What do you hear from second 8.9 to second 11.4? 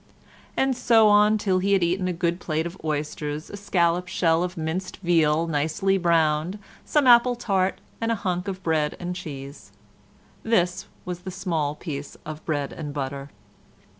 and cheese. This was the